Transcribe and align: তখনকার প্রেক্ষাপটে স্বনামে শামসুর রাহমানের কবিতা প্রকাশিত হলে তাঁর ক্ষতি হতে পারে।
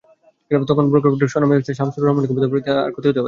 তখনকার 0.69 0.89
প্রেক্ষাপটে 0.91 1.31
স্বনামে 1.33 1.55
শামসুর 1.79 2.01
রাহমানের 2.05 2.29
কবিতা 2.29 2.47
প্রকাশিত 2.51 2.65
হলে 2.67 2.75
তাঁর 2.77 2.91
ক্ষতি 2.93 3.05
হতে 3.07 3.17
পারে। 3.17 3.19